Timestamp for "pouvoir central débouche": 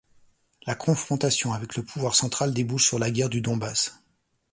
1.85-2.87